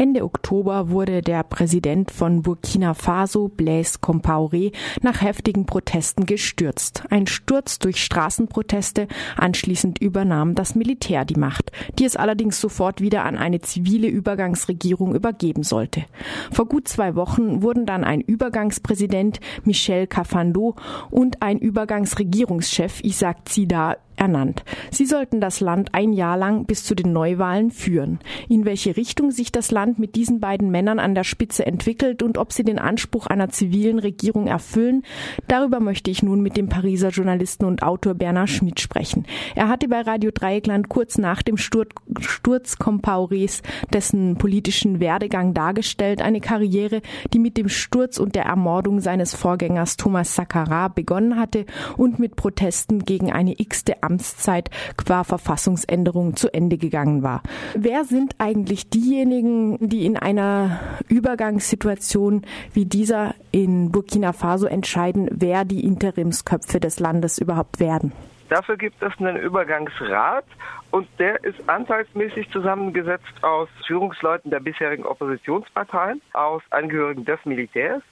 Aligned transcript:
Ende 0.00 0.22
Oktober 0.22 0.90
wurde 0.90 1.22
der 1.22 1.42
Präsident 1.42 2.12
von 2.12 2.42
Burkina 2.42 2.94
Faso, 2.94 3.48
Blaise 3.48 3.98
Compaoré, 4.00 4.72
nach 5.02 5.22
heftigen 5.22 5.66
Protesten 5.66 6.24
gestürzt. 6.24 7.02
Ein 7.10 7.26
Sturz 7.26 7.80
durch 7.80 8.04
Straßenproteste, 8.04 9.08
anschließend 9.36 9.98
übernahm 10.00 10.54
das 10.54 10.76
Militär 10.76 11.24
die 11.24 11.34
Macht, 11.34 11.72
die 11.98 12.04
es 12.04 12.14
allerdings 12.14 12.60
sofort 12.60 13.00
wieder 13.00 13.24
an 13.24 13.36
eine 13.36 13.60
zivile 13.60 14.06
Übergangsregierung 14.06 15.16
übergeben 15.16 15.64
sollte. 15.64 16.04
Vor 16.52 16.66
gut 16.66 16.86
zwei 16.86 17.16
Wochen 17.16 17.62
wurden 17.62 17.84
dann 17.84 18.04
ein 18.04 18.20
Übergangspräsident 18.20 19.40
Michel 19.64 20.06
Cafando 20.06 20.76
und 21.10 21.42
ein 21.42 21.58
Übergangsregierungschef 21.58 23.02
Isaac 23.02 23.48
Zida 23.48 23.96
ernannt. 24.18 24.64
Sie 24.90 25.06
sollten 25.06 25.40
das 25.40 25.60
Land 25.60 25.94
ein 25.94 26.12
Jahr 26.12 26.36
lang 26.36 26.64
bis 26.66 26.84
zu 26.84 26.94
den 26.94 27.12
Neuwahlen 27.12 27.70
führen. 27.70 28.18
In 28.48 28.64
welche 28.64 28.96
Richtung 28.96 29.30
sich 29.30 29.52
das 29.52 29.70
Land 29.70 29.98
mit 29.98 30.14
diesen 30.16 30.40
beiden 30.40 30.70
Männern 30.70 30.98
an 30.98 31.14
der 31.14 31.24
Spitze 31.24 31.66
entwickelt 31.66 32.22
und 32.22 32.38
ob 32.38 32.52
sie 32.52 32.64
den 32.64 32.78
Anspruch 32.78 33.26
einer 33.26 33.48
zivilen 33.48 33.98
Regierung 33.98 34.46
erfüllen, 34.46 35.02
darüber 35.46 35.80
möchte 35.80 36.10
ich 36.10 36.22
nun 36.22 36.40
mit 36.40 36.56
dem 36.56 36.68
Pariser 36.68 37.10
Journalisten 37.10 37.64
und 37.64 37.82
Autor 37.82 38.14
Bernard 38.14 38.50
Schmidt 38.50 38.80
sprechen. 38.80 39.24
Er 39.54 39.68
hatte 39.68 39.88
bei 39.88 40.00
Radio 40.00 40.30
Dreieckland 40.32 40.88
kurz 40.88 41.18
nach 41.18 41.42
dem 41.42 41.56
Sturz, 41.56 41.90
Sturz 42.20 42.74
Compaorés 42.74 43.62
dessen 43.92 44.36
politischen 44.36 45.00
Werdegang 45.00 45.54
dargestellt, 45.54 46.22
eine 46.22 46.40
Karriere, 46.40 47.02
die 47.32 47.38
mit 47.38 47.56
dem 47.56 47.68
Sturz 47.68 48.18
und 48.18 48.34
der 48.34 48.44
Ermordung 48.44 49.00
seines 49.00 49.34
Vorgängers 49.34 49.96
Thomas 49.96 50.34
Sankara 50.34 50.88
begonnen 50.88 51.36
hatte 51.36 51.66
und 51.96 52.18
mit 52.18 52.36
Protesten 52.36 53.04
gegen 53.04 53.32
eine 53.32 53.54
x-te 53.58 54.02
Amtszeit 54.08 54.70
qua 54.96 55.22
Verfassungsänderung 55.22 56.34
zu 56.34 56.52
Ende 56.52 56.78
gegangen 56.78 57.22
war. 57.22 57.42
Wer 57.74 58.04
sind 58.04 58.34
eigentlich 58.38 58.88
diejenigen, 58.88 59.76
die 59.86 60.06
in 60.06 60.16
einer 60.16 60.80
Übergangssituation 61.08 62.42
wie 62.72 62.86
dieser 62.86 63.34
in 63.52 63.92
Burkina 63.92 64.32
Faso 64.32 64.66
entscheiden, 64.66 65.28
wer 65.30 65.64
die 65.64 65.84
Interimsköpfe 65.84 66.80
des 66.80 67.00
Landes 67.00 67.38
überhaupt 67.38 67.80
werden? 67.80 68.12
Dafür 68.48 68.78
gibt 68.78 69.02
es 69.02 69.12
einen 69.18 69.36
Übergangsrat 69.36 70.44
und 70.90 71.06
der 71.18 71.44
ist 71.44 71.68
anteilsmäßig 71.68 72.50
zusammengesetzt 72.50 73.42
aus 73.42 73.68
Führungsleuten 73.86 74.50
der 74.50 74.60
bisherigen 74.60 75.04
Oppositionsparteien, 75.04 76.22
aus 76.32 76.62
Angehörigen 76.70 77.26
des 77.26 77.38
Militärs 77.44 78.02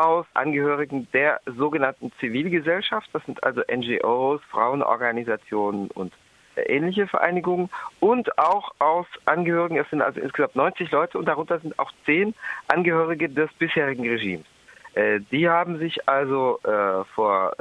aus 0.00 0.24
Angehörigen 0.32 1.06
der 1.12 1.42
sogenannten 1.44 2.10
Zivilgesellschaft. 2.20 3.10
Das 3.12 3.22
sind 3.26 3.44
also 3.44 3.60
NGOs, 3.70 4.40
Frauenorganisationen 4.50 5.90
und 5.90 6.14
äh, 6.56 6.62
ähnliche 6.62 7.06
Vereinigungen 7.06 7.68
und 8.00 8.38
auch 8.38 8.72
aus 8.78 9.06
Angehörigen, 9.26 9.76
es 9.76 9.90
sind 9.90 10.00
also 10.00 10.18
insgesamt 10.18 10.56
90 10.56 10.90
Leute 10.90 11.18
und 11.18 11.26
darunter 11.26 11.58
sind 11.60 11.78
auch 11.78 11.92
zehn 12.06 12.34
Angehörige 12.68 13.28
des 13.28 13.52
bisherigen 13.58 14.08
Regimes. 14.08 14.46
Äh, 14.94 15.20
die 15.30 15.50
haben 15.50 15.78
sich 15.78 16.08
also 16.08 16.58
äh, 16.64 17.04
vor 17.14 17.52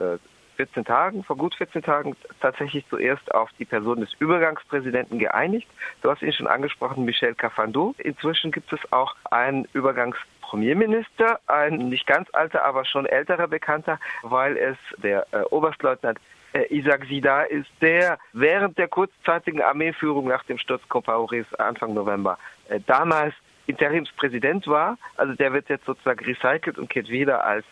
14 0.56 0.86
Tagen, 0.86 1.26
vor 1.26 1.36
gut 1.36 1.56
14 1.56 1.84
Tagen 1.84 2.16
tatsächlich 2.40 2.86
zuerst 2.90 3.34
auf 3.34 3.50
die 3.60 3.66
Person 3.66 4.00
des 4.00 4.14
Übergangspräsidenten 4.20 5.20
geeinigt. 5.20 5.68
Du 6.02 6.10
hast 6.10 6.22
ihn 6.22 6.34
schon 6.34 6.48
angesprochen, 6.48 7.04
Michel 7.04 7.36
Cafando. 7.36 7.96
Inzwischen 7.98 8.52
gibt 8.52 8.72
es 8.72 8.80
auch 8.92 9.16
einen 9.30 9.68
Übergangspräsidenten 9.74 10.39
Premierminister, 10.50 11.40
ein 11.46 11.90
nicht 11.90 12.08
ganz 12.08 12.28
alter, 12.34 12.66
aber 12.66 12.84
schon 12.84 13.06
älterer 13.06 13.48
Bekannter, 13.48 14.00
weil 14.24 14.58
es 14.58 14.78
der 14.98 15.28
äh, 15.32 15.42
Oberstleutnant 15.52 16.20
äh, 16.54 16.66
Isaac 16.76 17.06
Sida 17.06 17.44
ist, 17.44 17.70
der 17.82 18.18
während 18.34 18.76
der 18.80 18.88
kurzzeitigen 18.88 19.62
Armeeführung 19.62 20.28
nach 20.28 20.44
dem 20.46 20.58
Sturz 20.58 20.82
Compaorés 20.90 21.46
Anfang 21.60 21.94
November 21.94 22.40
äh, 22.68 22.80
damals 22.88 23.36
Interimspräsident 23.68 24.66
war. 24.66 24.98
Also 25.18 25.36
der 25.36 25.54
wird 25.54 25.70
jetzt 25.70 25.86
sozusagen 25.86 26.26
recycelt 26.26 26.80
und 26.80 26.90
kehrt 26.90 27.10
wieder 27.10 27.46
als 27.46 27.64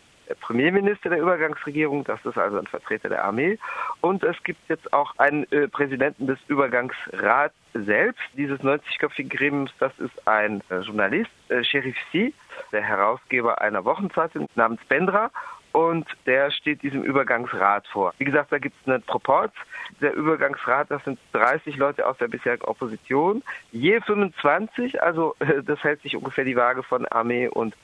Premierminister 0.42 1.09
der 1.09 1.20
Übergangsregierung, 1.20 2.03
das 2.03 2.23
ist 2.25 2.38
also 2.38 2.58
ein 2.58 2.67
Vertreter 2.67 3.09
der 3.09 3.23
Armee. 3.23 3.58
Und 4.02 4.24
es 4.24 4.41
gibt 4.44 4.68
jetzt 4.69 4.91
auch 4.94 5.18
einen 5.18 5.50
äh, 5.52 5.68
Präsidenten 5.68 6.28
des 6.28 6.40
Übergangsrats 6.47 7.56
selbst, 7.74 8.22
dieses 8.35 8.59
90-köpfigen 8.62 9.29
Gremiums, 9.29 9.72
das 9.79 9.91
ist 10.00 10.28
ein 10.28 10.62
äh, 10.69 10.79
Journalist, 10.79 11.31
äh, 11.50 11.63
Sheriff 11.63 11.96
Si, 12.12 12.34
der 12.72 12.81
Herausgeber 12.81 13.62
einer 13.62 13.85
Wochenzeitung 13.85 14.47
namens 14.56 14.84
Bendra 14.85 15.31
und 15.78 16.07
der 16.25 16.50
steht 16.50 16.81
diesem 16.81 17.03
Übergangsrat 17.03 17.88
vor. 17.88 18.13
Wie 18.18 18.25
gesagt, 18.25 18.52
da 18.52 18.57
gibt 18.57 18.75
es 18.81 18.88
einen 18.91 19.03
Proport. 19.03 19.52
Der 20.02 20.13
Übergangsrat, 20.13 20.90
das 20.90 21.03
sind 21.03 21.19
30 21.34 21.75
Leute 21.78 22.07
aus 22.07 22.18
der 22.18 22.28
bisherigen 22.28 22.63
Opposition, 22.66 23.44
je 23.72 24.02
25, 24.02 25.02
also 25.03 25.35
das 25.66 25.84
hält 25.84 26.02
sich 26.02 26.16
ungefähr 26.16 26.46
die 26.46 26.56
Waage 26.56 26.81
von 26.81 27.06
Armee 27.06 27.47
und 27.47 27.75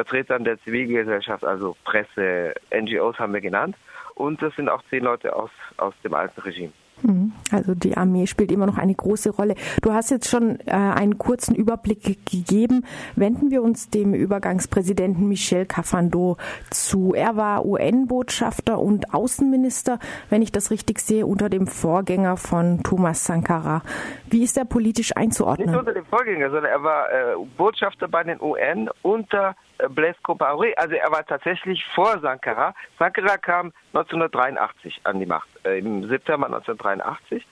Vertretern 0.00 0.44
der 0.44 0.58
Zivilgesellschaft, 0.62 1.44
also 1.44 1.76
Presse, 1.84 2.54
NGOs 2.74 3.18
haben 3.18 3.34
wir 3.34 3.42
genannt. 3.42 3.76
Und 4.14 4.40
das 4.40 4.54
sind 4.56 4.70
auch 4.70 4.82
zehn 4.88 5.04
Leute 5.04 5.36
aus, 5.36 5.50
aus 5.76 5.94
dem 6.02 6.14
alten 6.14 6.40
Regime. 6.40 6.72
Mhm. 7.02 7.32
Also 7.52 7.74
die 7.74 7.96
Armee 7.96 8.26
spielt 8.26 8.52
immer 8.52 8.66
noch 8.66 8.78
eine 8.78 8.94
große 8.94 9.30
Rolle. 9.30 9.54
Du 9.82 9.92
hast 9.92 10.10
jetzt 10.10 10.28
schon 10.28 10.58
äh, 10.66 10.72
einen 10.72 11.18
kurzen 11.18 11.54
Überblick 11.54 12.26
gegeben. 12.26 12.84
Wenden 13.16 13.50
wir 13.50 13.62
uns 13.62 13.90
dem 13.90 14.14
Übergangspräsidenten 14.14 15.28
Michel 15.28 15.66
Cafando 15.66 16.36
zu. 16.70 17.14
Er 17.14 17.36
war 17.36 17.64
UN-Botschafter 17.64 18.78
und 18.78 19.14
Außenminister, 19.14 19.98
wenn 20.28 20.42
ich 20.42 20.52
das 20.52 20.70
richtig 20.70 21.00
sehe, 21.00 21.26
unter 21.26 21.48
dem 21.48 21.66
Vorgänger 21.66 22.36
von 22.36 22.82
Thomas 22.82 23.24
Sankara. 23.24 23.82
Wie 24.28 24.42
ist 24.42 24.56
er 24.56 24.64
politisch 24.64 25.16
einzuordnen? 25.16 25.70
Nicht 25.70 25.78
unter 25.78 25.94
dem 25.94 26.06
Vorgänger, 26.06 26.50
sondern 26.50 26.72
er 26.72 26.82
war 26.82 27.10
äh, 27.10 27.34
Botschafter 27.56 28.08
bei 28.08 28.24
den 28.24 28.40
UN 28.40 28.88
unter 29.02 29.56
Blaise 29.88 30.18
Compaoré. 30.22 30.74
Also 30.76 30.94
er 30.94 31.10
war 31.10 31.24
tatsächlich 31.24 31.84
vor 31.94 32.18
Sankara. 32.20 32.74
Sankara 32.98 33.36
kam 33.38 33.72
1983 33.92 35.00
an 35.04 35.20
die 35.20 35.26
Macht, 35.26 35.48
äh, 35.64 35.78
im 35.78 36.06
September 36.08 36.46
1983 36.46 37.46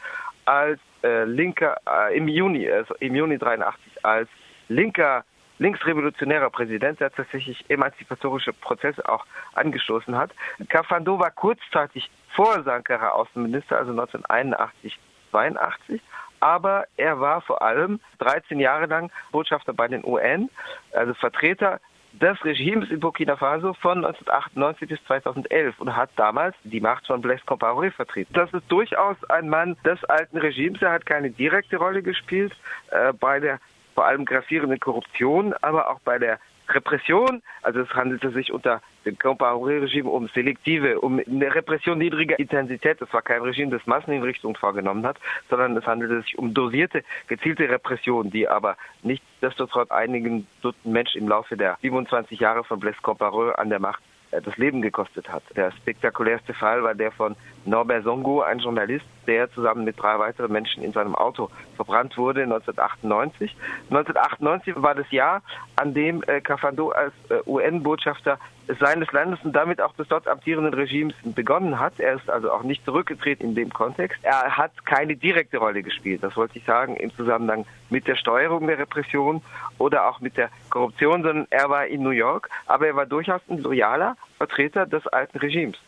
als 0.44 0.80
äh, 1.02 1.24
linker, 1.24 1.76
äh, 1.86 2.16
im 2.16 2.28
Juni, 2.28 2.70
also 2.70 2.94
im 2.96 3.14
Juni 3.14 3.38
83 3.38 4.04
als 4.04 4.28
linker 4.68 5.24
linksrevolutionärer 5.60 6.50
Präsident, 6.50 7.00
der 7.00 7.12
tatsächlich 7.12 7.64
emanzipatorische 7.68 8.52
Prozesse 8.52 9.08
auch 9.08 9.26
angestoßen 9.54 10.16
hat. 10.16 10.30
Kafando 10.68 11.18
war 11.18 11.32
kurzzeitig 11.32 12.08
vor 12.36 12.62
Sankara 12.62 13.08
Außenminister, 13.10 13.76
also 13.76 13.90
1981, 13.90 14.96
82 15.32 16.00
aber 16.40 16.86
er 16.96 17.20
war 17.20 17.40
vor 17.40 17.62
allem 17.62 18.00
13 18.18 18.60
Jahre 18.60 18.86
lang 18.86 19.10
Botschafter 19.32 19.72
bei 19.72 19.88
den 19.88 20.04
UN, 20.04 20.50
also 20.92 21.14
Vertreter 21.14 21.80
des 22.20 22.44
Regimes 22.44 22.90
in 22.90 23.00
Burkina 23.00 23.36
Faso 23.36 23.74
von 23.74 24.04
1998 24.04 24.88
bis 24.88 25.04
2011 25.06 25.78
und 25.80 25.96
hat 25.96 26.10
damals 26.16 26.56
die 26.64 26.80
Macht 26.80 27.06
von 27.06 27.20
Blaise 27.20 27.42
Compaoré 27.46 27.90
vertreten. 27.90 28.32
Das 28.34 28.52
ist 28.52 28.64
durchaus 28.68 29.16
ein 29.30 29.48
Mann 29.48 29.76
des 29.84 30.02
alten 30.04 30.38
Regimes. 30.38 30.82
Er 30.82 30.92
hat 30.92 31.06
keine 31.06 31.30
direkte 31.30 31.76
Rolle 31.76 32.02
gespielt 32.02 32.52
äh, 32.90 33.12
bei 33.12 33.40
der 33.40 33.60
vor 33.94 34.06
allem 34.06 34.24
grassierenden 34.24 34.78
Korruption, 34.78 35.54
aber 35.60 35.90
auch 35.90 36.00
bei 36.00 36.18
der 36.18 36.38
Repression, 36.68 37.42
also 37.62 37.80
es 37.80 37.90
handelte 37.94 38.30
sich 38.30 38.52
unter 38.52 38.82
dem 39.04 39.18
Compaoré-Regime 39.18 40.08
um 40.08 40.28
selektive, 40.28 41.00
um 41.00 41.18
eine 41.18 41.54
Repression 41.54 41.98
niedriger 41.98 42.38
Intensität. 42.38 43.00
Es 43.00 43.12
war 43.12 43.22
kein 43.22 43.42
Regime, 43.42 43.70
das 43.70 43.86
Massenhinrichtungen 43.86 44.56
vorgenommen 44.56 45.06
hat, 45.06 45.18
sondern 45.48 45.76
es 45.76 45.86
handelte 45.86 46.20
sich 46.22 46.38
um 46.38 46.52
dosierte, 46.54 47.04
gezielte 47.26 47.68
Repression, 47.68 48.30
die 48.30 48.48
aber 48.48 48.76
nichtsdestotrotz 49.02 49.90
einigen 49.90 50.46
Dutzend 50.62 50.92
Menschen 50.92 51.22
im 51.22 51.28
Laufe 51.28 51.56
der 51.56 51.78
27 51.80 52.38
Jahre 52.40 52.64
von 52.64 52.80
Blaise 52.80 52.98
Compaoré 53.02 53.52
an 53.52 53.70
der 53.70 53.78
Macht 53.78 54.02
äh, 54.30 54.42
das 54.42 54.56
Leben 54.56 54.82
gekostet 54.82 55.28
hat. 55.28 55.42
Der 55.56 55.72
spektakulärste 55.72 56.54
Fall 56.54 56.82
war 56.82 56.94
der 56.94 57.12
von 57.12 57.36
Norbert 57.68 58.04
Songo, 58.04 58.40
ein 58.40 58.58
Journalist, 58.58 59.04
der 59.26 59.50
zusammen 59.52 59.84
mit 59.84 60.00
drei 60.00 60.18
weiteren 60.18 60.50
Menschen 60.50 60.82
in 60.82 60.92
seinem 60.92 61.14
Auto 61.14 61.50
verbrannt 61.76 62.16
wurde 62.16 62.42
1998. 62.42 63.54
1998 63.90 64.74
war 64.82 64.94
das 64.94 65.10
Jahr, 65.10 65.42
an 65.76 65.94
dem 65.94 66.22
äh, 66.26 66.40
Cafando 66.40 66.90
als 66.90 67.12
äh, 67.28 67.40
UN-Botschafter 67.46 68.38
seines 68.80 69.10
Landes 69.12 69.38
und 69.44 69.54
damit 69.54 69.80
auch 69.80 69.94
des 69.94 70.08
dort 70.08 70.28
amtierenden 70.28 70.74
Regimes 70.74 71.14
begonnen 71.24 71.78
hat. 71.78 72.00
Er 72.00 72.14
ist 72.14 72.28
also 72.28 72.50
auch 72.50 72.62
nicht 72.62 72.84
zurückgetreten 72.84 73.50
in 73.50 73.54
dem 73.54 73.72
Kontext. 73.72 74.18
Er 74.22 74.56
hat 74.56 74.84
keine 74.84 75.16
direkte 75.16 75.58
Rolle 75.58 75.82
gespielt, 75.82 76.22
das 76.22 76.36
wollte 76.36 76.58
ich 76.58 76.64
sagen, 76.64 76.96
im 76.96 77.14
Zusammenhang 77.14 77.66
mit 77.90 78.06
der 78.06 78.16
Steuerung 78.16 78.66
der 78.66 78.78
Repression 78.78 79.42
oder 79.78 80.08
auch 80.08 80.20
mit 80.20 80.36
der 80.36 80.50
Korruption, 80.70 81.22
sondern 81.22 81.46
er 81.50 81.70
war 81.70 81.86
in 81.86 82.02
New 82.02 82.10
York, 82.10 82.50
aber 82.66 82.86
er 82.86 82.96
war 82.96 83.06
durchaus 83.06 83.40
ein 83.48 83.58
loyaler 83.58 84.16
Vertreter 84.36 84.86
des 84.86 85.06
alten 85.06 85.38
Regimes. 85.38 85.78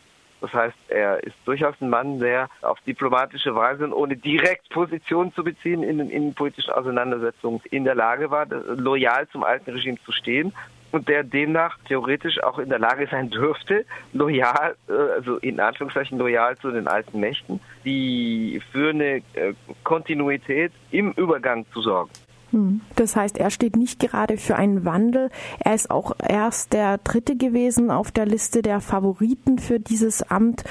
Das 0.41 0.53
heißt, 0.53 0.75
er 0.89 1.23
ist 1.23 1.35
durchaus 1.45 1.75
ein 1.79 1.89
Mann, 1.89 2.19
der 2.19 2.49
auf 2.63 2.79
diplomatische 2.81 3.55
Weise 3.55 3.85
und 3.85 3.93
ohne 3.93 4.17
direkt 4.17 4.69
Position 4.69 5.31
zu 5.33 5.43
beziehen 5.43 5.83
in 5.83 5.99
den 5.99 6.09
innenpolitischen 6.09 6.73
Auseinandersetzungen 6.73 7.61
in 7.69 7.83
der 7.83 7.95
Lage 7.95 8.31
war, 8.31 8.47
loyal 8.47 9.27
zum 9.29 9.43
alten 9.43 9.71
Regime 9.71 9.97
zu 10.03 10.11
stehen 10.11 10.51
und 10.91 11.07
der 11.07 11.23
demnach 11.23 11.77
theoretisch 11.87 12.41
auch 12.43 12.59
in 12.59 12.69
der 12.69 12.79
Lage 12.79 13.07
sein 13.09 13.29
dürfte, 13.29 13.85
loyal, 14.13 14.75
äh, 14.89 14.93
also 14.93 15.37
in 15.37 15.59
Anführungszeichen 15.59 16.17
loyal 16.17 16.57
zu 16.57 16.71
den 16.71 16.87
alten 16.87 17.19
Mächten, 17.19 17.59
die 17.85 18.61
für 18.71 18.89
eine 18.89 19.17
äh, 19.33 19.53
Kontinuität 19.83 20.71
im 20.91 21.11
Übergang 21.13 21.65
zu 21.71 21.81
sorgen. 21.81 22.11
Hm. 22.51 22.81
Das 22.95 23.15
heißt, 23.15 23.37
er 23.37 23.49
steht 23.49 23.75
nicht 23.75 23.99
gerade 23.99 24.37
für 24.37 24.55
einen 24.55 24.85
Wandel. 24.85 25.29
Er 25.59 25.73
ist 25.73 25.89
auch 25.89 26.13
erst 26.25 26.73
der 26.73 26.97
Dritte 26.97 27.35
gewesen 27.35 27.91
auf 27.91 28.11
der 28.11 28.25
Liste 28.25 28.61
der 28.61 28.81
Favoriten 28.81 29.57
für 29.57 29.79
dieses 29.79 30.21
Amt. 30.23 30.63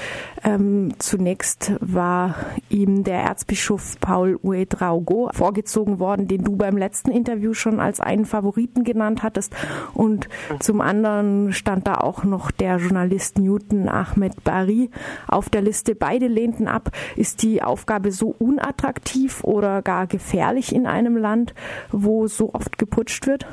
Ähm, 0.43 0.93
zunächst 0.99 1.73
war 1.79 2.35
ihm 2.69 3.03
der 3.03 3.21
Erzbischof 3.21 3.99
Paul 3.99 4.39
Uedraogo 4.41 5.29
vorgezogen 5.33 5.99
worden, 5.99 6.27
den 6.27 6.43
du 6.43 6.55
beim 6.55 6.77
letzten 6.77 7.11
Interview 7.11 7.53
schon 7.53 7.79
als 7.79 7.99
einen 7.99 8.25
Favoriten 8.25 8.83
genannt 8.83 9.23
hattest. 9.23 9.55
Und 9.93 10.29
zum 10.59 10.81
anderen 10.81 11.51
stand 11.53 11.87
da 11.87 11.95
auch 11.95 12.23
noch 12.23 12.51
der 12.51 12.77
Journalist 12.77 13.39
Newton 13.39 13.89
Ahmed 13.89 14.43
Bari 14.43 14.89
auf 15.27 15.49
der 15.49 15.61
Liste. 15.61 15.95
Beide 15.95 16.27
lehnten 16.27 16.67
ab. 16.67 16.91
Ist 17.15 17.41
die 17.41 17.63
Aufgabe 17.63 18.11
so 18.11 18.35
unattraktiv 18.37 19.43
oder 19.43 19.81
gar 19.81 20.05
gefährlich 20.07 20.73
in 20.73 20.85
einem 20.85 21.17
Land? 21.17 21.53
Wo 21.91 22.27
so 22.27 22.53
oft 22.53 22.77
geputscht 22.77 23.27
wird? 23.27 23.45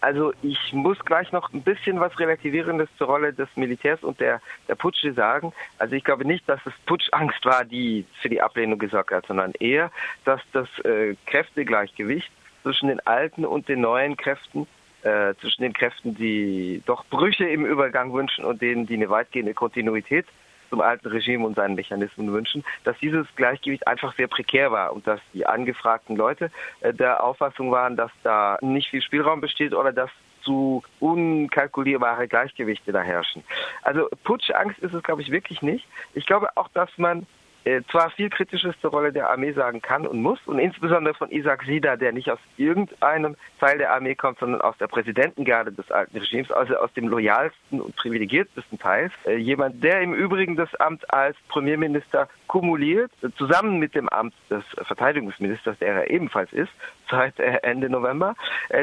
Also 0.00 0.32
ich 0.42 0.72
muss 0.72 0.98
gleich 1.00 1.32
noch 1.32 1.52
ein 1.52 1.62
bisschen 1.62 1.98
was 1.98 2.18
Relativierendes 2.20 2.88
zur 2.98 3.08
Rolle 3.08 3.32
des 3.32 3.48
Militärs 3.56 4.02
und 4.04 4.20
der, 4.20 4.40
der 4.68 4.74
Putsche 4.74 5.12
sagen. 5.14 5.52
Also 5.78 5.96
ich 5.96 6.04
glaube 6.04 6.24
nicht, 6.24 6.48
dass 6.48 6.60
es 6.66 6.72
Putschangst 6.84 7.44
war, 7.44 7.64
die 7.64 8.04
für 8.20 8.28
die 8.28 8.40
Ablehnung 8.40 8.78
gesorgt 8.78 9.10
hat, 9.10 9.26
sondern 9.26 9.52
eher, 9.58 9.90
dass 10.24 10.40
das 10.52 10.68
äh, 10.84 11.16
Kräftegleichgewicht 11.26 12.30
zwischen 12.62 12.88
den 12.88 13.00
alten 13.06 13.44
und 13.44 13.68
den 13.68 13.80
neuen 13.80 14.16
Kräften, 14.16 14.66
äh, 15.02 15.34
zwischen 15.40 15.62
den 15.62 15.72
Kräften, 15.72 16.14
die 16.14 16.82
doch 16.86 17.04
Brüche 17.06 17.48
im 17.48 17.64
Übergang 17.64 18.12
wünschen 18.12 18.44
und 18.44 18.60
denen, 18.60 18.86
die 18.86 18.94
eine 18.94 19.08
weitgehende 19.08 19.54
Kontinuität 19.54 20.26
zum 20.70 20.80
alten 20.80 21.08
Regime 21.08 21.44
und 21.46 21.56
seinen 21.56 21.74
Mechanismen 21.74 22.32
wünschen, 22.32 22.64
dass 22.84 22.98
dieses 22.98 23.26
Gleichgewicht 23.36 23.86
einfach 23.86 24.14
sehr 24.16 24.28
prekär 24.28 24.72
war 24.72 24.92
und 24.92 25.06
dass 25.06 25.20
die 25.32 25.46
angefragten 25.46 26.16
Leute 26.16 26.50
äh, 26.80 26.92
der 26.92 27.22
Auffassung 27.22 27.70
waren, 27.70 27.96
dass 27.96 28.10
da 28.22 28.58
nicht 28.60 28.88
viel 28.88 29.02
Spielraum 29.02 29.40
besteht 29.40 29.74
oder 29.74 29.92
dass 29.92 30.10
zu 30.42 30.82
unkalkulierbare 31.00 32.28
Gleichgewichte 32.28 32.92
da 32.92 33.02
herrschen. 33.02 33.42
Also 33.82 34.08
Putschangst 34.22 34.78
ist 34.78 34.94
es, 34.94 35.02
glaube 35.02 35.20
ich, 35.20 35.30
wirklich 35.32 35.60
nicht. 35.60 35.86
Ich 36.14 36.24
glaube 36.24 36.48
auch, 36.56 36.68
dass 36.68 36.88
man 36.96 37.26
äh, 37.66 37.82
zwar 37.90 38.10
viel 38.10 38.30
Kritisches 38.30 38.76
zur 38.80 38.92
Rolle 38.92 39.12
der 39.12 39.28
Armee 39.28 39.50
sagen 39.50 39.82
kann 39.82 40.06
und 40.06 40.22
muss, 40.22 40.38
und 40.46 40.60
insbesondere 40.60 41.14
von 41.14 41.32
Isaac 41.32 41.64
Sida, 41.64 41.96
der 41.96 42.12
nicht 42.12 42.30
aus 42.30 42.38
irgendeinem 42.56 43.34
Teil 43.58 43.78
der 43.78 43.92
Armee 43.92 44.14
kommt, 44.14 44.38
sondern 44.38 44.60
aus 44.60 44.78
der 44.78 44.86
Präsidentengarde 44.86 45.72
des 45.72 45.90
alten 45.90 46.16
Regimes, 46.16 46.52
also 46.52 46.76
aus 46.76 46.92
dem 46.92 47.08
loyalsten 47.08 47.80
und 47.80 47.96
privilegiertesten 47.96 48.78
Teil. 48.78 49.10
Äh, 49.26 49.38
jemand, 49.38 49.82
der 49.82 50.00
im 50.00 50.14
Übrigen 50.14 50.54
das 50.54 50.72
Amt 50.76 51.12
als 51.12 51.36
Premierminister 51.48 52.28
kumuliert, 52.46 53.10
äh, 53.22 53.30
zusammen 53.36 53.80
mit 53.80 53.96
dem 53.96 54.08
Amt 54.10 54.34
des 54.48 54.62
Verteidigungsministers, 54.86 55.76
der 55.80 55.88
er 55.88 56.10
ebenfalls 56.10 56.52
ist, 56.52 56.70
seit 57.10 57.38
Ende 57.38 57.88
November. 57.88 58.34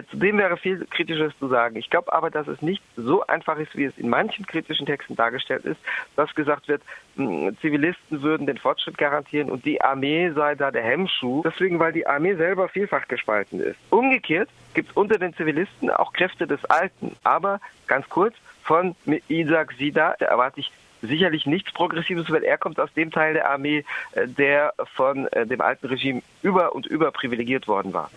Zudem 0.10 0.38
wäre 0.38 0.56
viel 0.56 0.86
Kritisches 0.90 1.38
zu 1.40 1.50
sagen. 1.50 1.76
Ich 1.76 1.90
glaube 1.90 2.14
aber, 2.14 2.30
dass 2.30 2.48
es 2.48 2.62
nicht 2.62 2.82
so 2.96 3.26
einfach 3.28 3.58
ist, 3.58 3.76
wie 3.76 3.84
es 3.84 3.98
in 3.98 4.08
manchen 4.08 4.46
kritischen 4.46 4.86
Texten 4.86 5.18
dargestellt 5.18 5.66
ist, 5.66 5.80
dass 6.16 6.34
gesagt 6.34 6.70
wird, 6.70 6.82
Zivilisten 7.16 8.22
würden 8.22 8.48
den 8.48 8.58
Fortschritt 8.58 8.98
garantieren 8.98 9.50
und 9.50 9.66
die 9.66 9.82
Armee 9.82 10.32
sei 10.32 10.56
da 10.56 10.72
der 10.72 10.84
Hemmschuh. 10.84 11.44
Deswegen, 11.44 11.80
weil 11.80 11.94
die 11.94 12.08
Armee 12.08 12.36
selber 12.36 12.70
vielfach 12.70 13.08
gespalten 13.08 13.60
ist. 13.60 13.78
Umgekehrt 13.90 14.50
gibt 14.74 14.90
es 14.90 14.96
unter 14.96 15.18
den 15.18 15.34
Zivilisten 15.36 15.90
auch 15.92 16.14
Kräfte 16.14 16.48
des 16.48 16.64
Alten. 16.66 17.16
Aber 17.24 17.60
ganz 17.88 18.10
kurz, 18.10 18.36
von 18.64 18.96
Isaac 19.28 19.74
Sida, 19.74 20.16
da 20.20 20.26
erwarte 20.26 20.62
ich 20.62 20.72
sicherlich 21.04 21.46
nichts 21.46 21.72
Progressives, 21.74 22.30
weil 22.32 22.44
er 22.44 22.58
kommt 22.58 22.80
aus 22.80 22.92
dem 22.94 23.12
Teil 23.12 23.34
der 23.34 23.50
Armee, 23.50 23.86
äh, 24.14 24.28
der 24.28 24.74
von 24.96 25.28
äh, 25.28 25.46
dem 25.46 25.62
alten 25.62 25.88
Regime 25.88 26.22
über 26.42 26.74
und 26.74 26.86
über 26.86 27.12
privilegiert 27.12 27.68
worden 27.68 27.94
war. 27.94 28.10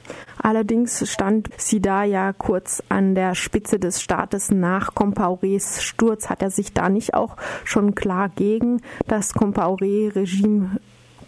Allerdings 0.42 1.10
stand 1.10 1.48
Sida 1.60 2.04
ja 2.04 2.32
kurz 2.32 2.82
an 2.88 3.14
der 3.14 3.34
Spitze 3.34 3.78
des 3.78 4.02
Staates 4.02 4.50
nach 4.50 4.94
Compaorés 4.94 5.82
Sturz. 5.82 6.30
Hat 6.30 6.42
er 6.42 6.50
sich 6.50 6.72
da 6.72 6.88
nicht 6.88 7.14
auch 7.14 7.36
schon 7.64 7.94
klar 7.94 8.28
gegen 8.28 8.82
das 9.06 9.34
Compaoré-Regime 9.34 10.78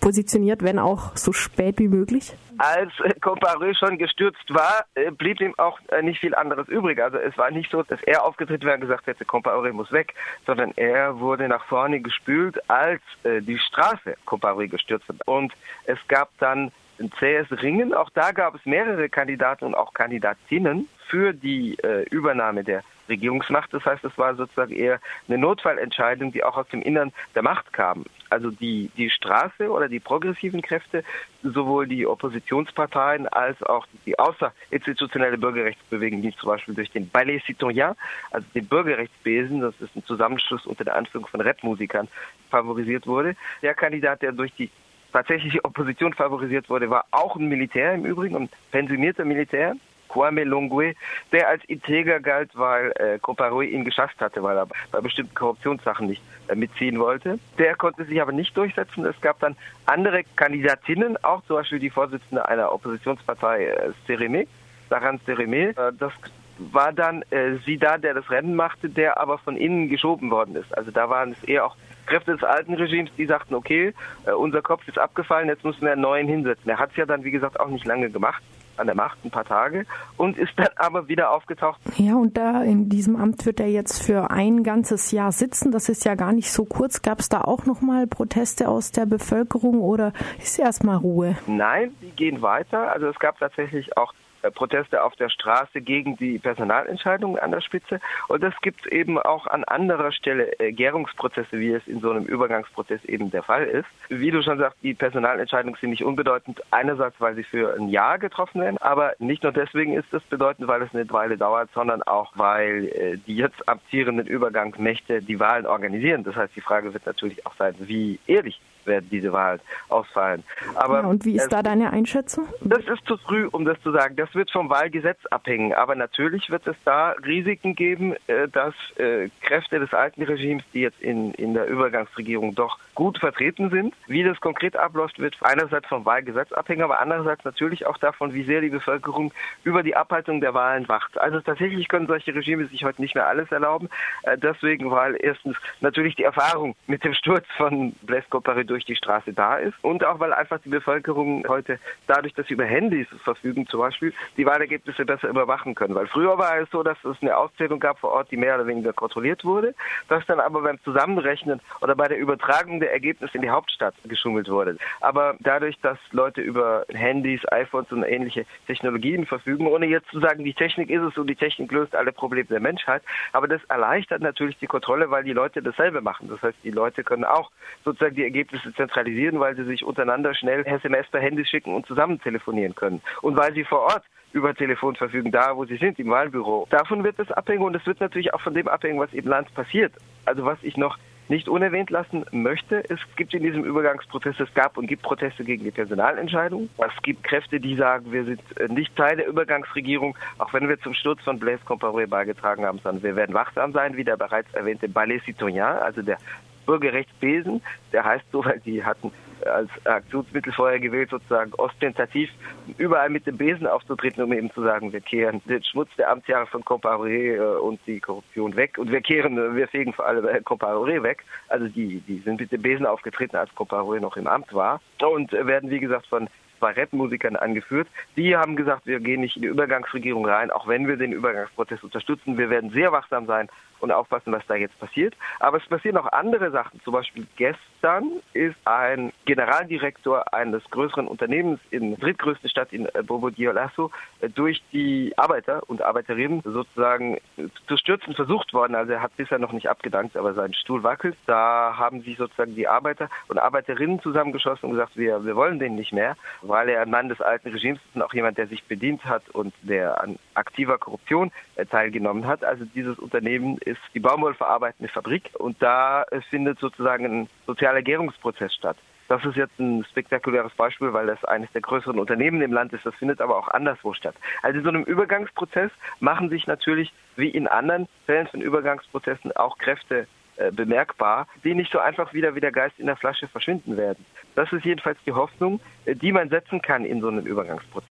positioniert, 0.00 0.62
wenn 0.62 0.78
auch 0.78 1.16
so 1.16 1.32
spät 1.32 1.78
wie 1.78 1.88
möglich? 1.88 2.32
Als 2.58 2.92
Comparé 3.20 3.76
schon 3.78 3.98
gestürzt 3.98 4.52
war, 4.52 4.84
äh, 4.94 5.10
blieb 5.12 5.40
ihm 5.40 5.54
auch 5.58 5.78
äh, 5.88 6.02
nicht 6.02 6.20
viel 6.20 6.34
anderes 6.34 6.68
übrig. 6.68 7.00
Also 7.00 7.18
es 7.18 7.36
war 7.38 7.50
nicht 7.50 7.70
so, 7.70 7.82
dass 7.84 8.02
er 8.02 8.24
aufgetreten 8.24 8.64
wäre 8.64 8.74
und 8.74 8.80
gesagt 8.80 9.06
hätte, 9.06 9.24
Comparé 9.24 9.72
muss 9.72 9.92
weg, 9.92 10.14
sondern 10.44 10.72
er 10.76 11.20
wurde 11.20 11.48
nach 11.48 11.64
vorne 11.66 12.00
gespült, 12.00 12.58
als 12.68 13.00
äh, 13.22 13.40
die 13.40 13.58
Straße 13.58 14.16
Comparé 14.26 14.66
gestürzt 14.68 15.08
hat. 15.08 15.16
Und 15.26 15.52
es 15.84 15.98
gab 16.08 16.30
dann 16.38 16.72
ein 16.98 17.12
zähes 17.18 17.50
Ringen. 17.62 17.94
Auch 17.94 18.10
da 18.10 18.32
gab 18.32 18.54
es 18.54 18.64
mehrere 18.66 19.08
Kandidaten 19.08 19.64
und 19.64 19.74
auch 19.74 19.94
Kandidatinnen 19.94 20.88
für 21.08 21.32
die 21.32 21.76
Übernahme 22.10 22.64
der 22.64 22.82
Regierungsmacht. 23.08 23.72
Das 23.72 23.84
heißt, 23.86 24.04
es 24.04 24.18
war 24.18 24.34
sozusagen 24.34 24.74
eher 24.74 25.00
eine 25.26 25.38
Notfallentscheidung, 25.38 26.32
die 26.32 26.44
auch 26.44 26.58
aus 26.58 26.68
dem 26.68 26.82
Innern 26.82 27.12
der 27.34 27.42
Macht 27.42 27.72
kam. 27.72 28.04
Also 28.28 28.50
die, 28.50 28.90
die 28.98 29.08
Straße 29.08 29.70
oder 29.70 29.88
die 29.88 30.00
progressiven 30.00 30.60
Kräfte, 30.60 31.02
sowohl 31.42 31.86
die 31.86 32.06
Oppositionsparteien 32.06 33.26
als 33.28 33.62
auch 33.62 33.86
die 34.04 34.18
außerinstitutionelle 34.18 35.38
Bürgerrechtsbewegung, 35.38 36.20
die 36.20 36.36
zum 36.36 36.50
Beispiel 36.50 36.74
durch 36.74 36.90
den 36.90 37.08
Ballet 37.08 37.42
Citoyen, 37.46 37.94
also 38.30 38.46
den 38.54 38.66
Bürgerrechtsbesen, 38.66 39.60
das 39.62 39.80
ist 39.80 39.96
ein 39.96 40.04
Zusammenschluss 40.04 40.66
unter 40.66 40.84
der 40.84 40.96
Anführung 40.96 41.26
von 41.26 41.40
Rap-Musikern, 41.40 42.08
favorisiert 42.50 43.06
wurde. 43.06 43.34
Der 43.62 43.72
Kandidat, 43.72 44.20
der 44.20 44.32
durch 44.32 44.52
die 44.52 44.70
tatsächliche 45.12 45.64
Opposition 45.64 46.12
favorisiert 46.14 46.68
wurde, 46.68 46.90
war 46.90 47.04
auch 47.10 47.36
ein 47.36 47.48
Militär 47.48 47.94
im 47.94 48.04
Übrigen, 48.04 48.36
ein 48.36 48.48
pensionierter 48.70 49.24
Militär, 49.24 49.74
Kwame 50.08 50.44
Longwe, 50.44 50.94
der 51.32 51.48
als 51.48 51.64
integer 51.66 52.20
galt, 52.20 52.50
weil 52.54 52.92
äh, 52.92 53.18
Koparoi 53.18 53.66
ihn 53.66 53.84
geschafft 53.84 54.20
hatte, 54.20 54.42
weil 54.42 54.56
er 54.56 54.66
bei 54.90 55.00
bestimmten 55.00 55.34
Korruptionssachen 55.34 56.06
nicht 56.06 56.22
äh, 56.48 56.54
mitziehen 56.54 56.98
wollte. 56.98 57.38
Der 57.58 57.74
konnte 57.76 58.04
sich 58.04 58.20
aber 58.20 58.32
nicht 58.32 58.56
durchsetzen. 58.56 59.04
Es 59.04 59.20
gab 59.20 59.38
dann 59.40 59.56
andere 59.86 60.24
Kandidatinnen, 60.36 61.22
auch 61.22 61.42
zum 61.44 61.56
Beispiel 61.56 61.78
die 61.78 61.90
Vorsitzende 61.90 62.48
einer 62.48 62.72
Oppositionspartei, 62.72 63.66
äh, 63.66 63.90
Sereme, 64.06 64.46
Saran 64.88 65.20
Sereme. 65.26 65.70
Äh, 65.70 65.92
das 65.98 66.12
war 66.58 66.92
dann 66.92 67.22
äh, 67.30 67.56
sie 67.64 67.78
da, 67.78 67.98
der 67.98 68.14
das 68.14 68.30
Rennen 68.30 68.56
machte, 68.56 68.88
der 68.88 69.20
aber 69.20 69.38
von 69.38 69.56
innen 69.56 69.88
geschoben 69.88 70.30
worden 70.30 70.56
ist. 70.56 70.76
Also 70.76 70.90
da 70.90 71.08
waren 71.08 71.32
es 71.32 71.44
eher 71.44 71.66
auch 71.66 71.76
Kräfte 72.08 72.32
des 72.32 72.42
alten 72.42 72.74
Regimes, 72.74 73.10
die 73.16 73.26
sagten, 73.26 73.54
okay, 73.54 73.94
äh, 74.26 74.32
unser 74.32 74.62
Kopf 74.62 74.86
ist 74.88 74.98
abgefallen, 74.98 75.48
jetzt 75.48 75.64
müssen 75.64 75.82
wir 75.82 75.92
einen 75.92 76.02
neuen 76.02 76.26
hinsetzen. 76.26 76.68
Er 76.70 76.78
hat 76.78 76.90
es 76.90 76.96
ja 76.96 77.06
dann, 77.06 77.24
wie 77.24 77.30
gesagt, 77.30 77.60
auch 77.60 77.68
nicht 77.68 77.86
lange 77.86 78.10
gemacht 78.10 78.42
an 78.78 78.86
der 78.86 78.94
Macht, 78.94 79.24
ein 79.24 79.30
paar 79.30 79.44
Tage, 79.44 79.86
und 80.16 80.38
ist 80.38 80.52
dann 80.56 80.68
aber 80.76 81.08
wieder 81.08 81.32
aufgetaucht. 81.32 81.80
Ja, 81.96 82.14
und 82.14 82.36
da 82.36 82.62
in 82.62 82.88
diesem 82.88 83.16
Amt 83.16 83.44
wird 83.44 83.60
er 83.60 83.68
jetzt 83.68 84.02
für 84.02 84.30
ein 84.30 84.62
ganzes 84.62 85.10
Jahr 85.10 85.32
sitzen. 85.32 85.72
Das 85.72 85.88
ist 85.88 86.04
ja 86.04 86.14
gar 86.14 86.32
nicht 86.32 86.50
so 86.50 86.64
kurz. 86.64 87.02
Gab 87.02 87.20
es 87.20 87.28
da 87.28 87.42
auch 87.42 87.66
nochmal 87.66 88.06
Proteste 88.06 88.68
aus 88.68 88.92
der 88.92 89.06
Bevölkerung 89.06 89.80
oder 89.80 90.12
ist 90.38 90.58
erstmal 90.58 90.96
Ruhe? 90.96 91.36
Nein, 91.46 91.92
die 92.00 92.10
gehen 92.10 92.40
weiter. 92.40 92.92
Also 92.92 93.08
es 93.08 93.18
gab 93.18 93.38
tatsächlich 93.38 93.96
auch 93.96 94.14
Proteste 94.54 95.02
auf 95.02 95.16
der 95.16 95.28
Straße 95.28 95.80
gegen 95.80 96.16
die 96.16 96.38
Personalentscheidungen 96.38 97.38
an 97.38 97.50
der 97.50 97.60
Spitze. 97.60 98.00
Und 98.28 98.42
das 98.42 98.54
gibt 98.60 98.86
es 98.86 98.92
eben 98.92 99.18
auch 99.18 99.46
an 99.46 99.64
anderer 99.64 100.12
Stelle 100.12 100.58
äh, 100.58 100.72
Gärungsprozesse, 100.72 101.58
wie 101.58 101.72
es 101.72 101.86
in 101.86 102.00
so 102.00 102.10
einem 102.10 102.24
Übergangsprozess 102.24 103.04
eben 103.04 103.30
der 103.30 103.42
Fall 103.42 103.64
ist. 103.64 103.88
Wie 104.08 104.30
du 104.30 104.42
schon 104.42 104.58
sagst, 104.58 104.78
die 104.82 104.94
Personalentscheidungen 104.94 105.78
sind 105.80 105.90
nicht 105.90 106.04
unbedeutend. 106.04 106.60
Einerseits, 106.70 107.20
weil 107.20 107.34
sie 107.34 107.44
für 107.44 107.74
ein 107.74 107.88
Jahr 107.88 108.18
getroffen 108.18 108.60
werden, 108.60 108.78
aber 108.78 109.14
nicht 109.18 109.42
nur 109.42 109.52
deswegen 109.52 109.94
ist 109.94 110.12
es 110.12 110.22
bedeutend, 110.24 110.68
weil 110.68 110.82
es 110.82 110.94
eine 110.94 111.08
Weile 111.10 111.36
dauert, 111.36 111.70
sondern 111.74 112.02
auch, 112.02 112.32
weil 112.34 112.88
äh, 112.88 113.16
die 113.26 113.36
jetzt 113.36 113.68
amtierenden 113.68 114.26
Übergangsmächte 114.26 115.22
die 115.22 115.40
Wahlen 115.40 115.66
organisieren. 115.66 116.24
Das 116.24 116.36
heißt, 116.36 116.54
die 116.56 116.60
Frage 116.60 116.92
wird 116.92 117.06
natürlich 117.06 117.46
auch 117.46 117.54
sein, 117.56 117.74
wie 117.78 118.18
ehrlich 118.26 118.60
werden 118.88 119.08
diese 119.10 119.32
Wahlen 119.32 119.60
ausfallen. 119.88 120.42
Aber 120.74 121.02
ja, 121.02 121.06
und 121.06 121.24
wie 121.24 121.36
ist 121.36 121.46
äh, 121.46 121.50
da 121.50 121.62
deine 121.62 121.92
Einschätzung? 121.92 122.48
Das 122.60 122.84
ist 122.84 123.06
zu 123.06 123.16
früh, 123.16 123.46
um 123.46 123.64
das 123.64 123.80
zu 123.82 123.92
sagen. 123.92 124.16
Das 124.16 124.34
wird 124.34 124.50
vom 124.50 124.70
Wahlgesetz 124.70 125.18
abhängen. 125.30 125.72
Aber 125.72 125.94
natürlich 125.94 126.50
wird 126.50 126.66
es 126.66 126.76
da 126.84 127.14
Risiken 127.24 127.74
geben, 127.76 128.14
äh, 128.26 128.48
dass 128.48 128.74
äh, 128.96 129.28
Kräfte 129.42 129.78
des 129.78 129.94
alten 129.94 130.22
Regimes, 130.22 130.64
die 130.74 130.80
jetzt 130.80 131.00
in, 131.00 131.32
in 131.34 131.54
der 131.54 131.66
Übergangsregierung 131.66 132.54
doch 132.54 132.78
gut 132.94 133.18
vertreten 133.18 133.70
sind, 133.70 133.94
wie 134.06 134.24
das 134.24 134.40
konkret 134.40 134.76
abläuft, 134.76 135.18
wird 135.18 135.36
einerseits 135.42 135.86
vom 135.86 136.04
Wahlgesetz 136.04 136.52
abhängen, 136.52 136.82
aber 136.82 137.00
andererseits 137.00 137.44
natürlich 137.44 137.86
auch 137.86 137.98
davon, 137.98 138.34
wie 138.34 138.42
sehr 138.42 138.60
die 138.60 138.70
Bevölkerung 138.70 139.32
über 139.62 139.82
die 139.82 139.94
Abhaltung 139.94 140.40
der 140.40 140.54
Wahlen 140.54 140.88
wacht. 140.88 141.18
Also 141.20 141.40
tatsächlich 141.40 141.88
können 141.88 142.08
solche 142.08 142.34
Regime 142.34 142.66
sich 142.66 142.84
heute 142.84 143.00
nicht 143.00 143.14
mehr 143.14 143.26
alles 143.26 143.52
erlauben. 143.52 143.88
Deswegen, 144.36 144.90
weil 144.90 145.16
erstens 145.20 145.56
natürlich 145.80 146.16
die 146.16 146.24
Erfahrung 146.24 146.74
mit 146.86 147.04
dem 147.04 147.14
Sturz 147.14 147.46
von 147.56 147.92
Blaise 148.02 148.26
Compaoré 148.30 148.64
durch 148.78 148.84
die 148.84 148.96
Straße 148.96 149.32
da 149.32 149.56
ist 149.56 149.74
und 149.82 150.04
auch 150.04 150.20
weil 150.20 150.32
einfach 150.32 150.60
die 150.64 150.68
Bevölkerung 150.68 151.44
heute 151.48 151.80
dadurch, 152.06 152.32
dass 152.34 152.46
sie 152.46 152.54
über 152.54 152.64
Handys 152.64 153.08
verfügen 153.24 153.66
zum 153.66 153.80
Beispiel, 153.80 154.12
die 154.36 154.46
Wahlergebnisse 154.46 155.04
besser 155.04 155.28
überwachen 155.28 155.74
können. 155.74 155.96
Weil 155.96 156.06
früher 156.06 156.38
war 156.38 156.56
es 156.58 156.70
so, 156.70 156.84
dass 156.84 156.96
es 157.04 157.16
eine 157.20 157.36
Auszählung 157.36 157.80
gab 157.80 157.98
vor 157.98 158.12
Ort, 158.12 158.30
die 158.30 158.36
mehr 158.36 158.54
oder 158.54 158.68
weniger 158.68 158.92
kontrolliert 158.92 159.44
wurde, 159.44 159.74
dass 160.08 160.24
dann 160.26 160.38
aber 160.38 160.62
beim 160.62 160.80
Zusammenrechnen 160.84 161.60
oder 161.80 161.96
bei 161.96 162.06
der 162.06 162.18
Übertragung 162.18 162.78
der 162.78 162.92
Ergebnisse 162.92 163.34
in 163.34 163.42
die 163.42 163.50
Hauptstadt 163.50 163.94
geschummelt 164.04 164.48
wurde. 164.48 164.76
Aber 165.00 165.34
dadurch, 165.40 165.76
dass 165.80 165.98
Leute 166.12 166.40
über 166.40 166.84
Handys, 166.88 167.40
iPhones 167.50 167.90
und 167.90 168.04
ähnliche 168.04 168.46
Technologien 168.68 169.26
verfügen, 169.26 169.66
ohne 169.66 169.86
jetzt 169.86 170.08
zu 170.10 170.20
sagen, 170.20 170.44
die 170.44 170.54
Technik 170.54 170.88
ist 170.88 171.02
es 171.02 171.18
und 171.18 171.26
die 171.26 171.34
Technik 171.34 171.72
löst 171.72 171.96
alle 171.96 172.12
Probleme 172.12 172.46
der 172.46 172.60
Menschheit, 172.60 173.02
aber 173.32 173.48
das 173.48 173.64
erleichtert 173.64 174.22
natürlich 174.22 174.56
die 174.58 174.68
Kontrolle, 174.68 175.10
weil 175.10 175.24
die 175.24 175.32
Leute 175.32 175.62
dasselbe 175.62 176.00
machen. 176.00 176.28
Das 176.28 176.40
heißt, 176.42 176.58
die 176.62 176.70
Leute 176.70 177.02
können 177.02 177.24
auch 177.24 177.50
sozusagen 177.84 178.14
die 178.14 178.22
Ergebnisse 178.22 178.57
zentralisieren, 178.76 179.40
weil 179.40 179.56
sie 179.56 179.64
sich 179.64 179.84
untereinander 179.84 180.34
schnell 180.34 180.64
SMS 180.66 181.06
per 181.08 181.20
Handy 181.20 181.44
schicken 181.44 181.74
und 181.74 181.86
zusammen 181.86 182.20
telefonieren 182.20 182.74
können. 182.74 183.00
Und 183.22 183.36
weil 183.36 183.52
sie 183.54 183.64
vor 183.64 183.80
Ort 183.80 184.04
über 184.32 184.54
Telefon 184.54 184.94
verfügen, 184.94 185.30
da 185.30 185.56
wo 185.56 185.64
sie 185.64 185.76
sind, 185.76 185.98
im 185.98 186.10
Wahlbüro. 186.10 186.66
Davon 186.70 187.02
wird 187.02 187.18
es 187.18 187.30
abhängen 187.32 187.62
und 187.62 187.74
es 187.74 187.86
wird 187.86 188.00
natürlich 188.00 188.34
auch 188.34 188.40
von 188.40 188.54
dem 188.54 188.68
abhängen, 188.68 189.00
was 189.00 189.12
im 189.12 189.26
Land 189.26 189.52
passiert. 189.54 189.94
Also 190.26 190.44
was 190.44 190.58
ich 190.62 190.76
noch 190.76 190.98
nicht 191.28 191.48
unerwähnt 191.48 191.90
lassen 191.90 192.24
möchte. 192.30 192.82
Es 192.88 192.98
gibt 193.16 193.34
in 193.34 193.42
diesem 193.42 193.64
Übergangsprozess, 193.64 194.40
es 194.40 194.52
gab 194.54 194.76
und 194.78 194.86
gibt 194.86 195.02
Proteste 195.02 195.44
gegen 195.44 195.64
die 195.64 195.70
Personalentscheidung. 195.70 196.68
Es 196.78 197.02
gibt 197.02 197.22
Kräfte, 197.22 197.60
die 197.60 197.76
sagen, 197.76 198.12
wir 198.12 198.24
sind 198.24 198.40
äh, 198.58 198.68
nicht 198.68 198.96
Teil 198.96 199.16
der 199.16 199.28
Übergangsregierung, 199.28 200.16
auch 200.38 200.52
wenn 200.52 200.68
wir 200.68 200.80
zum 200.80 200.94
Sturz 200.94 201.20
von 201.22 201.38
Blaise 201.38 201.62
Compaoré 201.66 202.06
beigetragen 202.06 202.64
haben, 202.64 202.78
sondern 202.82 203.02
wir 203.02 203.16
werden 203.16 203.34
wachsam 203.34 203.72
sein, 203.72 203.96
wie 203.96 204.04
der 204.04 204.16
bereits 204.16 204.52
erwähnte 204.54 204.88
Ballet 204.88 205.22
Citoyen, 205.24 205.62
also 205.62 206.02
der 206.02 206.18
Bürgerrechtsbesen. 206.68 207.62
Der 207.92 208.04
heißt 208.04 208.26
so, 208.30 208.44
weil 208.44 208.60
die 208.60 208.84
hatten 208.84 209.10
als 209.46 209.70
Aktionsmittel 209.86 210.52
vorher 210.52 210.78
gewählt, 210.78 211.08
sozusagen 211.08 211.54
ostentativ 211.54 212.28
überall 212.76 213.08
mit 213.08 213.26
dem 213.26 213.38
Besen 213.38 213.66
aufzutreten, 213.66 214.22
um 214.22 214.32
eben 214.32 214.50
zu 214.50 214.62
sagen, 214.62 214.92
wir 214.92 215.00
kehren 215.00 215.40
den 215.46 215.64
Schmutz 215.64 215.88
der 215.96 216.10
Amtsjahre 216.10 216.46
von 216.46 216.62
Comparé 216.62 217.36
äh, 217.36 217.58
und 217.58 217.80
die 217.86 218.00
Korruption 218.00 218.54
weg 218.56 218.76
und 218.76 218.90
wir 218.92 219.00
kehren, 219.00 219.38
äh, 219.38 219.56
wir 219.56 219.68
fegen 219.68 219.94
vor 219.94 220.06
allem 220.06 220.26
äh, 220.26 220.40
Comparé 220.40 221.02
weg. 221.02 221.24
Also 221.48 221.68
die, 221.68 222.00
die 222.00 222.18
sind 222.18 222.40
mit 222.40 222.52
dem 222.52 222.60
Besen 222.60 222.84
aufgetreten, 222.84 223.36
als 223.36 223.50
Comparé 223.52 224.00
noch 224.00 224.16
im 224.16 224.26
Amt 224.26 224.52
war 224.52 224.80
und 225.00 225.32
werden, 225.32 225.70
wie 225.70 225.80
gesagt, 225.80 226.06
von 226.06 226.28
zwei 226.58 226.72
Rap-Musikern 226.72 227.36
angeführt. 227.36 227.88
Die 228.16 228.36
haben 228.36 228.56
gesagt, 228.56 228.86
wir 228.86 229.00
gehen 229.00 229.20
nicht 229.20 229.36
in 229.36 229.42
die 229.42 229.48
Übergangsregierung 229.48 230.26
rein, 230.26 230.50
auch 230.50 230.66
wenn 230.66 230.88
wir 230.88 230.96
den 230.96 231.12
Übergangsprozess 231.12 231.82
unterstützen. 231.82 232.36
Wir 232.36 232.50
werden 232.50 232.70
sehr 232.70 232.92
wachsam 232.92 233.26
sein 233.26 233.48
und 233.80 233.92
aufpassen, 233.92 234.32
was 234.32 234.46
da 234.46 234.54
jetzt 234.54 234.78
passiert. 234.78 235.14
Aber 235.40 235.58
es 235.58 235.66
passieren 235.66 235.96
auch 235.96 236.10
andere 236.12 236.50
Sachen. 236.50 236.80
Zum 236.82 236.92
Beispiel 236.92 237.26
gestern 237.36 238.10
ist 238.32 238.56
ein 238.64 239.12
Generaldirektor 239.24 240.32
eines 240.32 240.62
größeren 240.70 241.06
Unternehmens 241.06 241.60
in 241.70 241.90
der 241.90 241.98
drittgrößten 241.98 242.50
Stadt 242.50 242.72
in 242.72 242.88
Bobo 243.06 243.30
Dioulasso 243.30 243.90
äh, 244.20 244.28
durch 244.28 244.62
die 244.72 245.12
Arbeiter 245.16 245.62
und 245.68 245.82
Arbeiterinnen 245.82 246.42
sozusagen 246.44 247.18
zu 247.66 247.76
stürzen 247.76 248.14
versucht 248.14 248.52
worden. 248.52 248.74
Also 248.74 248.92
er 248.92 249.02
hat 249.02 249.16
bisher 249.16 249.38
noch 249.38 249.52
nicht 249.52 249.68
abgedankt, 249.68 250.16
aber 250.16 250.34
sein 250.34 250.54
Stuhl 250.54 250.82
wackelt. 250.82 251.16
Da 251.26 251.74
haben 251.76 252.02
sich 252.02 252.16
sozusagen 252.16 252.54
die 252.54 252.68
Arbeiter 252.68 253.08
und 253.28 253.38
Arbeiterinnen 253.38 254.00
zusammengeschossen 254.00 254.66
und 254.66 254.72
gesagt, 254.72 254.96
wir, 254.96 255.24
wir 255.24 255.36
wollen 255.36 255.58
den 255.58 255.74
nicht 255.74 255.92
mehr, 255.92 256.16
weil 256.42 256.68
er 256.68 256.82
ein 256.82 256.90
Mann 256.90 257.08
des 257.08 257.20
alten 257.20 257.48
Regimes 257.48 257.78
ist 257.78 257.96
und 257.96 258.02
auch 258.02 258.14
jemand, 258.14 258.38
der 258.38 258.46
sich 258.46 258.64
bedient 258.64 259.04
hat 259.04 259.28
und 259.30 259.54
der 259.62 260.00
an 260.00 260.18
aktiver 260.34 260.78
Korruption 260.78 261.30
äh, 261.56 261.66
teilgenommen 261.66 262.26
hat. 262.26 262.44
Also 262.44 262.64
dieses 262.64 262.98
Unternehmen 262.98 263.58
ist 263.68 263.80
die 263.94 264.00
baumwollverarbeitende 264.00 264.92
Fabrik 264.92 265.30
und 265.38 265.62
da 265.62 266.04
findet 266.30 266.58
sozusagen 266.58 267.04
ein 267.04 267.28
sozialer 267.46 267.82
Gärungsprozess 267.82 268.54
statt. 268.54 268.76
Das 269.08 269.24
ist 269.24 269.36
jetzt 269.36 269.58
ein 269.58 269.84
spektakuläres 269.90 270.52
Beispiel, 270.52 270.92
weil 270.92 271.06
das 271.06 271.24
eines 271.24 271.50
der 271.52 271.62
größeren 271.62 271.98
Unternehmen 271.98 272.42
im 272.42 272.52
Land 272.52 272.74
ist. 272.74 272.84
Das 272.84 272.94
findet 272.96 273.22
aber 273.22 273.38
auch 273.38 273.48
anderswo 273.48 273.94
statt. 273.94 274.14
Also 274.42 274.58
in 274.58 274.64
so 274.64 274.68
einem 274.68 274.82
Übergangsprozess 274.82 275.70
machen 275.98 276.28
sich 276.28 276.46
natürlich 276.46 276.92
wie 277.16 277.28
in 277.28 277.46
anderen 277.46 277.88
Fällen 278.04 278.26
von 278.26 278.42
Übergangsprozessen 278.42 279.32
auch 279.32 279.56
Kräfte 279.56 280.06
äh, 280.36 280.52
bemerkbar, 280.52 281.26
die 281.42 281.54
nicht 281.54 281.72
so 281.72 281.78
einfach 281.78 282.12
wieder 282.12 282.34
wie 282.34 282.40
der 282.40 282.52
Geist 282.52 282.78
in 282.78 282.86
der 282.86 282.96
Flasche 282.96 283.28
verschwinden 283.28 283.76
werden. 283.78 284.04
Das 284.34 284.52
ist 284.52 284.64
jedenfalls 284.64 284.98
die 285.06 285.12
Hoffnung, 285.12 285.58
äh, 285.86 285.96
die 285.96 286.12
man 286.12 286.28
setzen 286.28 286.60
kann 286.60 286.84
in 286.84 287.00
so 287.00 287.08
einem 287.08 287.26
Übergangsprozess. 287.26 287.86